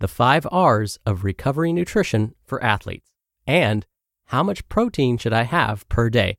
[0.00, 3.10] The Five R's of Recovery Nutrition for Athletes
[3.46, 3.84] and
[4.28, 6.38] How Much Protein Should I Have Per Day,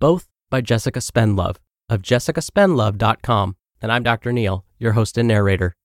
[0.00, 1.56] both by Jessica Spendlove
[1.90, 3.56] of jessicaspendlove.com.
[3.82, 4.32] And I'm Dr.
[4.32, 5.76] Neal, your host and narrator.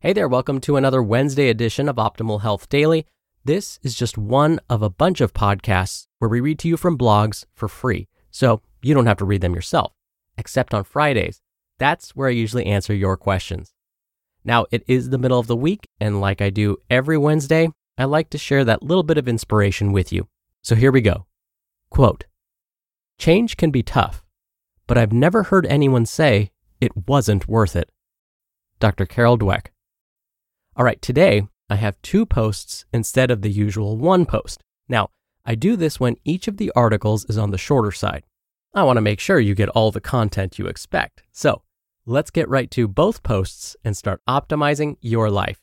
[0.00, 3.04] Hey there, welcome to another Wednesday edition of Optimal Health Daily.
[3.44, 6.96] This is just one of a bunch of podcasts where we read to you from
[6.96, 9.92] blogs for free, so you don't have to read them yourself,
[10.38, 11.42] except on Fridays.
[11.78, 13.74] That's where I usually answer your questions.
[14.46, 18.04] Now, it is the middle of the week, and like I do every Wednesday, I
[18.04, 20.28] like to share that little bit of inspiration with you.
[20.62, 21.26] So here we go.
[21.90, 22.26] Quote
[23.18, 24.24] Change can be tough,
[24.86, 27.90] but I've never heard anyone say it wasn't worth it.
[28.78, 29.04] Dr.
[29.04, 29.66] Carol Dweck.
[30.76, 34.60] All right, today I have two posts instead of the usual one post.
[34.88, 35.08] Now,
[35.44, 38.22] I do this when each of the articles is on the shorter side.
[38.72, 41.24] I want to make sure you get all the content you expect.
[41.32, 41.62] So
[42.06, 45.60] let's get right to both posts and start optimizing your life.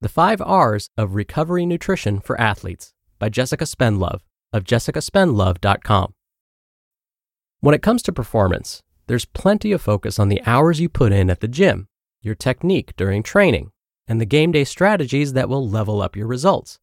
[0.00, 4.20] The Five R's of Recovery Nutrition for Athletes by Jessica Spendlove
[4.52, 6.12] of jessicaspendlove.com.
[7.60, 11.30] When it comes to performance, there's plenty of focus on the hours you put in
[11.30, 11.88] at the gym,
[12.20, 13.70] your technique during training,
[14.06, 16.78] and the game day strategies that will level up your results.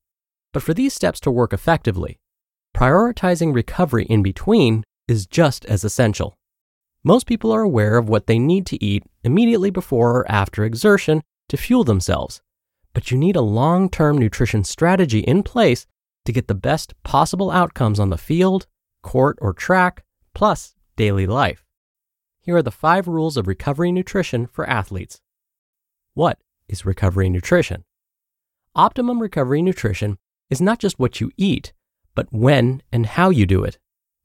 [0.54, 2.20] But for these steps to work effectively,
[2.76, 6.36] prioritizing recovery in between is just as essential.
[7.04, 11.22] Most people are aware of what they need to eat immediately before or after exertion
[11.50, 12.42] to fuel themselves
[12.94, 15.86] but you need a long term nutrition strategy in place
[16.26, 18.68] to get the best possible outcomes on the field,
[19.02, 21.66] court, or track, plus daily life.
[22.42, 25.22] Here are the five rules of recovery nutrition for athletes.
[26.14, 27.84] What is recovery nutrition?
[28.76, 30.18] Optimum recovery nutrition
[30.50, 31.74] is not just what you eat,
[32.14, 33.80] but when and how you do it.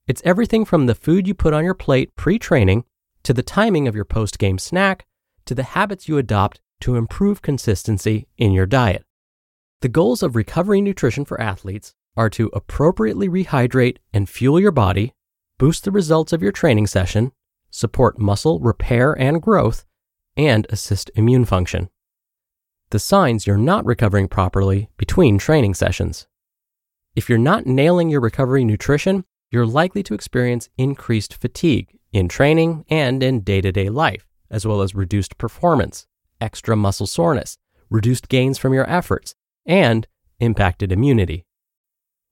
[0.06, 2.84] It's everything from the food you put on your plate pre training
[3.25, 5.05] to the timing of your post game snack
[5.47, 9.05] to the habits you adopt to improve consistency in your diet.
[9.81, 15.12] The goals of recovery nutrition for athletes are to appropriately rehydrate and fuel your body,
[15.59, 17.33] boost the results of your training session,
[17.71, 19.84] support muscle repair and growth,
[20.37, 21.88] and assist immune function.
[22.91, 26.28] The signs you're not recovering properly between training sessions.
[27.17, 32.84] If you're not nailing your recovery nutrition, you're likely to experience increased fatigue in training
[32.89, 36.07] and in day to day life, as well as reduced performance,
[36.41, 37.59] extra muscle soreness,
[37.91, 40.06] reduced gains from your efforts, and
[40.41, 41.45] impacted immunity.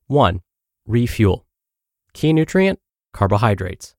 [0.07, 0.41] 1.
[0.87, 1.47] Refuel.
[2.13, 2.79] Key nutrient
[3.13, 3.95] carbohydrates.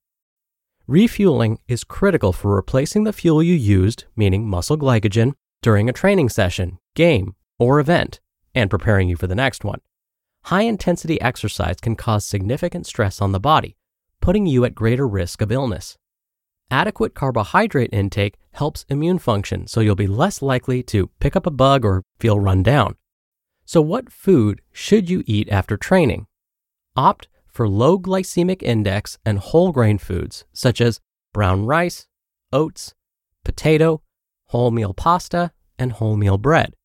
[0.87, 5.33] Refueling is critical for replacing the fuel you used, meaning muscle glycogen,
[5.63, 8.19] during a training session, game, or event,
[8.53, 9.81] and preparing you for the next one.
[10.45, 13.77] High intensity exercise can cause significant stress on the body,
[14.21, 15.97] putting you at greater risk of illness.
[16.69, 21.51] Adequate carbohydrate intake helps immune function, so you'll be less likely to pick up a
[21.51, 22.95] bug or feel run down.
[23.65, 26.27] So, what food should you eat after training?
[26.95, 31.01] Opt for low glycemic index and whole grain foods such as
[31.33, 32.05] brown rice,
[32.53, 32.93] oats,
[33.43, 34.03] potato,
[34.53, 36.75] wholemeal pasta, and wholemeal bread.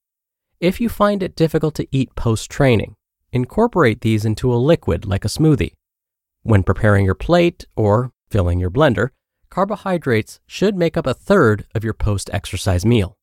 [0.61, 2.97] If you find it difficult to eat post training,
[3.33, 5.75] incorporate these into a liquid like a smoothie.
[6.43, 9.11] When preparing your plate or filling your blender,
[9.51, 13.17] carbohydrates should make up a third of your post exercise meal.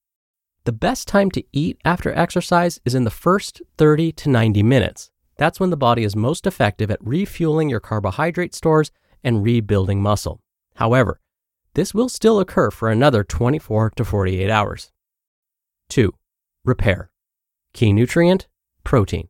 [0.65, 5.12] The best time to eat after exercise is in the first 30 to 90 minutes.
[5.38, 8.92] That's when the body is most effective at refueling your carbohydrate stores
[9.24, 10.42] and rebuilding muscle.
[10.75, 11.19] However,
[11.74, 14.92] this will still occur for another 24 to 48 hours.
[15.89, 16.13] 2.
[16.65, 17.12] Repair.
[17.74, 18.48] Key nutrient
[18.83, 19.30] protein.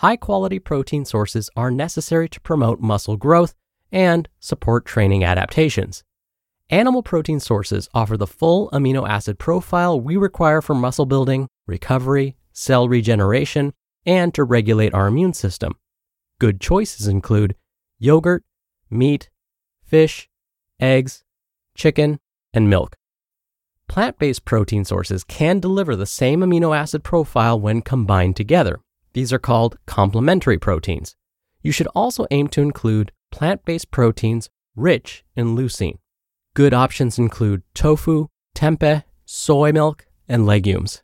[0.00, 3.54] High quality protein sources are necessary to promote muscle growth
[3.92, 6.04] and support training adaptations.
[6.70, 12.34] Animal protein sources offer the full amino acid profile we require for muscle building, recovery,
[12.54, 13.74] cell regeneration,
[14.06, 15.74] and to regulate our immune system.
[16.38, 17.54] Good choices include
[17.98, 18.42] yogurt,
[18.88, 19.28] meat,
[19.84, 20.30] fish,
[20.80, 21.24] eggs,
[21.74, 22.20] chicken,
[22.54, 22.96] and milk.
[23.86, 28.80] Plant based protein sources can deliver the same amino acid profile when combined together.
[29.12, 31.16] These are called complementary proteins.
[31.62, 35.98] You should also aim to include plant based proteins rich in leucine.
[36.54, 41.02] Good options include tofu, tempeh, soy milk, and legumes.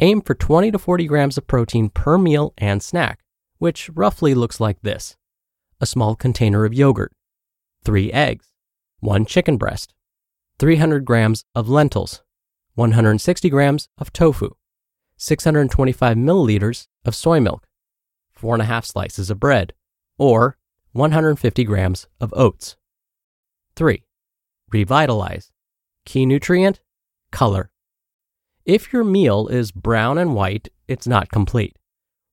[0.00, 3.20] Aim for 20 to 40 grams of protein per meal and snack,
[3.58, 5.16] which roughly looks like this
[5.80, 7.12] a small container of yogurt,
[7.84, 8.50] 3 eggs,
[9.00, 9.94] 1 chicken breast,
[10.58, 12.22] 300 grams of lentils,
[12.74, 14.50] 160 grams of tofu,
[15.18, 17.66] 625 milliliters of soy milk,
[18.40, 19.74] 4.5 slices of bread,
[20.16, 20.56] or
[20.92, 22.76] 150 grams of oats.
[23.76, 24.02] 3.
[24.72, 25.50] Revitalize.
[26.04, 26.80] Key nutrient
[27.30, 27.70] color.
[28.64, 31.76] If your meal is brown and white, it's not complete.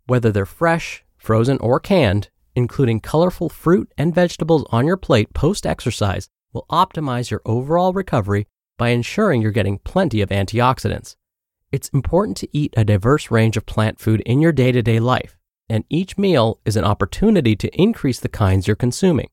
[0.06, 5.66] Whether they're fresh, frozen, or canned, including colorful fruit and vegetables on your plate post
[5.66, 8.48] exercise will optimize your overall recovery
[8.78, 11.16] by ensuring you're getting plenty of antioxidants.
[11.72, 15.00] It's important to eat a diverse range of plant food in your day to day
[15.00, 19.30] life, and each meal is an opportunity to increase the kinds you're consuming.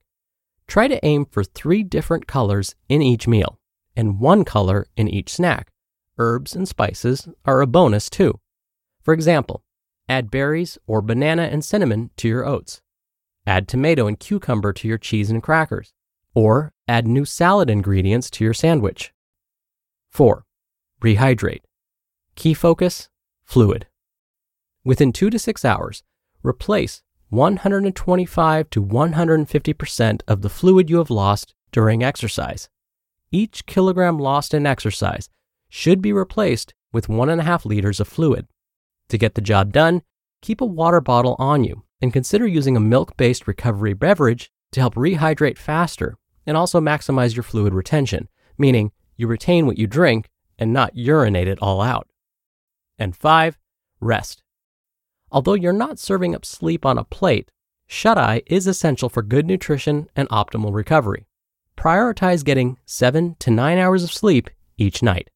[0.66, 3.58] Try to aim for three different colors in each meal
[3.96, 5.70] and one color in each snack.
[6.18, 8.40] Herbs and spices are a bonus too.
[9.02, 9.62] For example,
[10.08, 12.80] add berries or banana and cinnamon to your oats.
[13.46, 15.92] Add tomato and cucumber to your cheese and crackers.
[16.34, 19.12] Or add new salad ingredients to your sandwich.
[20.10, 20.44] 4.
[21.02, 21.62] Rehydrate.
[22.34, 23.08] Key focus
[23.44, 23.86] fluid.
[24.84, 26.02] Within 2 to 6 hours,
[26.42, 32.68] replace 125 to 150% of the fluid you have lost during exercise.
[33.30, 35.28] Each kilogram lost in exercise
[35.68, 38.46] should be replaced with 1.5 liters of fluid.
[39.08, 40.02] To get the job done,
[40.42, 44.80] keep a water bottle on you and consider using a milk based recovery beverage to
[44.80, 50.28] help rehydrate faster and also maximize your fluid retention, meaning you retain what you drink
[50.58, 52.08] and not urinate it all out.
[53.02, 53.58] And five,
[54.00, 54.44] rest.
[55.32, 57.50] Although you're not serving up sleep on a plate,
[57.88, 61.26] shut eye is essential for good nutrition and optimal recovery.
[61.76, 65.30] Prioritize getting 7 to 9 hours of sleep each night.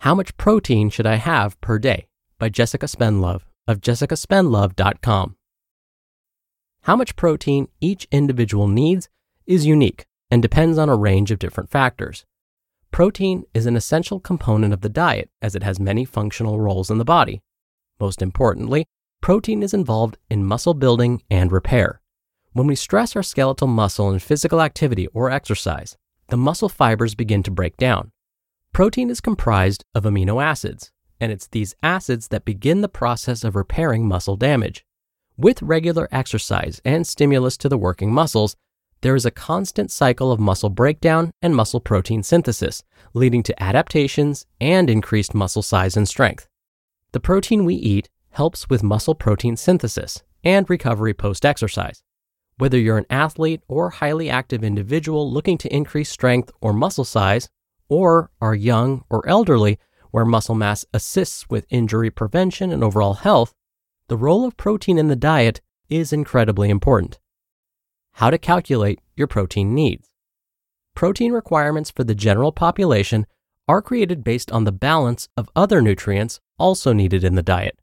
[0.00, 2.08] How much protein should I have per day?
[2.38, 5.36] By Jessica Spendlove of jessicaspendlove.com.
[6.84, 9.10] How much protein each individual needs
[9.46, 12.24] is unique and depends on a range of different factors.
[12.90, 16.98] Protein is an essential component of the diet as it has many functional roles in
[16.98, 17.42] the body.
[18.00, 18.86] Most importantly,
[19.20, 22.00] protein is involved in muscle building and repair.
[22.52, 25.96] When we stress our skeletal muscle in physical activity or exercise,
[26.28, 28.10] the muscle fibers begin to break down.
[28.72, 33.56] Protein is comprised of amino acids, and it's these acids that begin the process of
[33.56, 34.84] repairing muscle damage.
[35.36, 38.56] With regular exercise and stimulus to the working muscles,
[39.00, 42.82] there is a constant cycle of muscle breakdown and muscle protein synthesis,
[43.14, 46.48] leading to adaptations and increased muscle size and strength.
[47.12, 52.02] The protein we eat helps with muscle protein synthesis and recovery post exercise.
[52.56, 57.48] Whether you're an athlete or highly active individual looking to increase strength or muscle size,
[57.88, 59.78] or are young or elderly
[60.10, 63.54] where muscle mass assists with injury prevention and overall health,
[64.08, 67.18] the role of protein in the diet is incredibly important
[68.18, 70.08] how to calculate your protein needs.
[70.96, 73.24] Protein requirements for the general population
[73.68, 77.78] are created based on the balance of other nutrients also needed in the diet.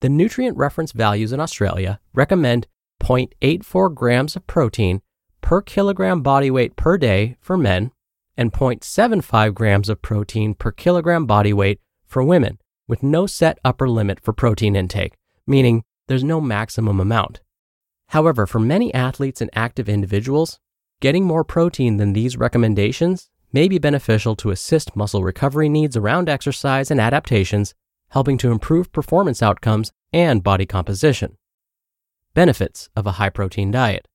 [0.00, 2.66] The nutrient reference values in Australia recommend
[3.00, 5.00] 0.84 grams of protein
[5.42, 7.92] per kilogram body weight per day for men
[8.36, 12.58] and 0.75 grams of protein per kilogram body weight for women,
[12.88, 15.14] with no set upper limit for protein intake,
[15.46, 17.42] meaning there's no maximum amount.
[18.08, 20.58] However, for many athletes and active individuals,
[21.00, 26.28] getting more protein than these recommendations may be beneficial to assist muscle recovery needs around
[26.28, 27.74] exercise and adaptations,
[28.10, 31.36] helping to improve performance outcomes and body composition.
[32.34, 34.08] Benefits of a high protein diet.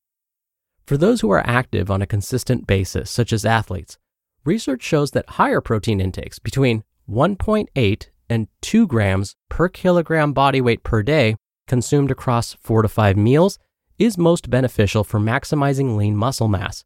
[0.86, 3.98] For those who are active on a consistent basis, such as athletes,
[4.44, 10.84] research shows that higher protein intakes between 1.8 and 2 grams per kilogram body weight
[10.84, 11.36] per day
[11.68, 13.60] consumed across 4 to 5 meals
[13.98, 16.84] is most beneficial for maximizing lean muscle mass.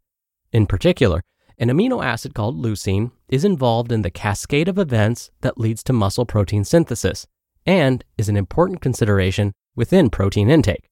[0.52, 1.24] In particular,
[1.58, 5.94] an amino acid called leucine is involved in the cascade of events that leads to
[5.94, 7.26] muscle protein synthesis
[7.66, 10.88] and is an important consideration within protein intake.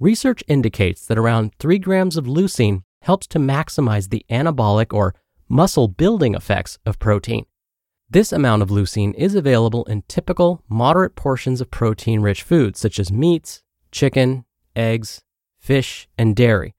[0.00, 5.14] research indicates that around 3 grams of leucine helps to maximize the anabolic or
[5.48, 7.44] muscle building effects of protein.
[8.08, 12.98] This amount of leucine is available in typical moderate portions of protein rich foods such
[12.98, 15.22] as meats, chicken, eggs,
[15.60, 16.74] fish, and dairy,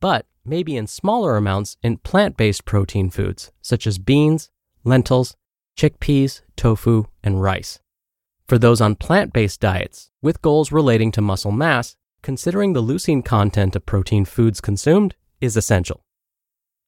[0.00, 4.50] but maybe in smaller amounts in plant based protein foods such as beans,
[4.84, 5.36] lentils,
[5.78, 7.78] chickpeas, tofu, and rice.
[8.46, 13.24] For those on plant based diets with goals relating to muscle mass, considering the leucine
[13.24, 16.04] content of protein foods consumed is essential.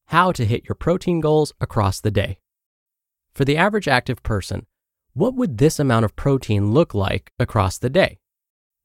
[0.07, 2.39] How to hit your protein goals across the day.
[3.33, 4.67] For the average active person,
[5.15, 8.19] what would this amount of protein look like across the day?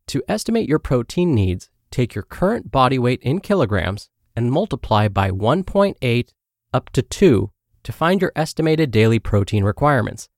[0.08, 5.30] To estimate your protein needs, take your current body weight in kilograms and multiply by
[5.30, 6.30] 1.8
[6.74, 7.52] up to 2
[7.84, 10.30] to find your estimated daily protein requirements.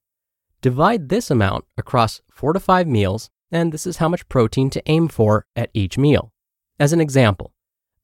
[0.61, 4.83] Divide this amount across 4 to 5 meals, and this is how much protein to
[4.89, 6.31] aim for at each meal.
[6.79, 7.53] As an example,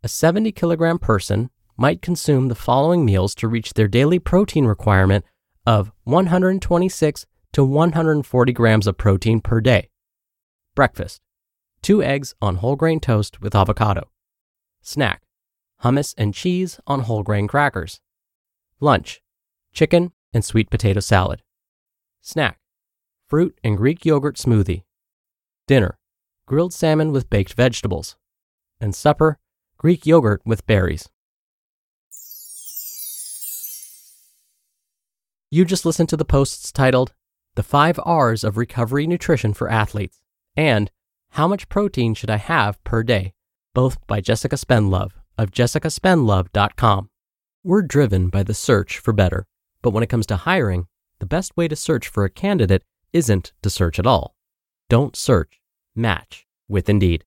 [0.04, 5.26] a 70 kilogram person might consume the following meals to reach their daily protein requirement
[5.66, 9.90] of 126 to 140 grams of protein per day.
[10.76, 11.22] Breakfast
[11.82, 14.10] two eggs on whole grain toast with avocado.
[14.82, 15.22] Snack
[15.84, 18.02] hummus and cheese on whole grain crackers.
[18.80, 19.22] Lunch
[19.74, 21.42] chicken and sweet potato salad.
[22.22, 22.60] Snack
[23.28, 24.84] fruit and Greek yogurt smoothie.
[25.68, 25.98] Dinner
[26.46, 28.18] grilled salmon with baked vegetables.
[28.82, 29.38] And supper
[29.78, 31.10] Greek yogurt with berries.
[35.52, 37.14] You just listened to the posts titled
[37.56, 40.22] The Five R's of Recovery Nutrition for Athletes
[40.56, 40.92] and
[41.32, 43.34] How Much Protein Should I Have Per Day,
[43.74, 47.10] both by Jessica Spendlove of jessicaspendlove.com.
[47.64, 49.46] We're driven by the search for better,
[49.82, 50.88] but when it comes to hiring,
[51.20, 52.84] the best way to search for a candidate
[53.14, 54.36] isn't to search at all.
[54.90, 55.62] Don't search,
[55.96, 57.24] match with Indeed.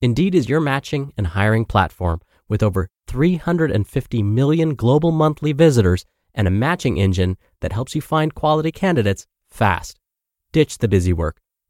[0.00, 6.48] Indeed is your matching and hiring platform with over 350 million global monthly visitors and
[6.48, 10.00] a matching engine that helps you find quality candidates fast.
[10.52, 11.40] Ditch the busy work.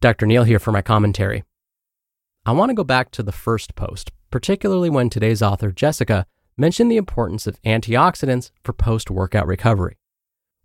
[0.00, 0.26] Dr.
[0.26, 1.44] Neal here for my commentary.
[2.44, 6.26] I want to go back to the first post, particularly when today's author, Jessica,
[6.56, 9.96] mentioned the importance of antioxidants for post workout recovery.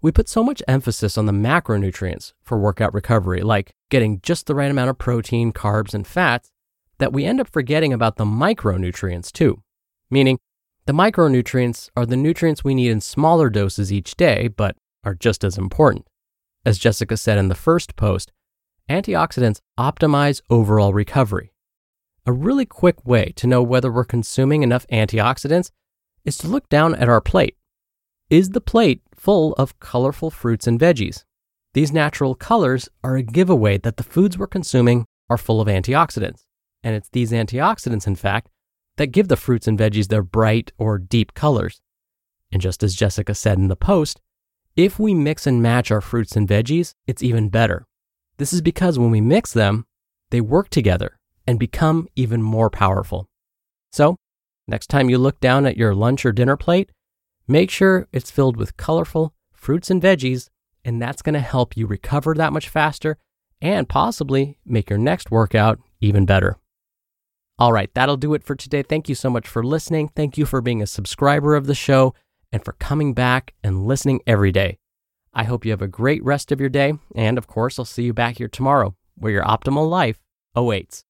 [0.02, 4.56] We put so much emphasis on the macronutrients for workout recovery, like getting just the
[4.56, 6.52] right amount of protein, carbs, and fats,
[6.98, 9.62] that we end up forgetting about the micronutrients too.
[10.10, 10.40] Meaning,
[10.88, 15.44] the micronutrients are the nutrients we need in smaller doses each day, but are just
[15.44, 16.06] as important.
[16.66, 18.32] As Jessica said in the first post,
[18.90, 21.54] antioxidants optimize overall recovery.
[22.26, 25.72] A really quick way to know whether we're consuming enough antioxidants
[26.24, 27.58] is to look down at our plate.
[28.30, 31.24] Is the plate full of colorful fruits and veggies?
[31.74, 36.44] These natural colors are a giveaway that the foods we're consuming are full of antioxidants.
[36.84, 38.50] And it's these antioxidants, in fact,
[38.98, 41.82] that give the fruits and veggies their bright or deep colors.
[42.52, 44.20] And just as Jessica said in the post,
[44.76, 47.88] if we mix and match our fruits and veggies, it's even better.
[48.42, 49.86] This is because when we mix them,
[50.32, 53.28] they work together and become even more powerful.
[53.94, 54.16] So,
[54.68, 56.92] next time you look down at your lunch or dinner plate,
[57.48, 60.50] make sure it's filled with colorful fruits and veggies,
[60.84, 63.16] and that's going to help you recover that much faster
[63.62, 66.58] and possibly make your next workout even better.
[67.60, 68.82] All right, that'll do it for today.
[68.82, 70.08] Thank you so much for listening.
[70.16, 72.16] Thank you for being a subscriber of the show
[72.52, 74.80] and for coming back and listening every day.
[75.34, 76.94] I hope you have a great rest of your day.
[77.16, 80.20] And of course, I'll see you back here tomorrow where your optimal life
[80.56, 81.04] awaits.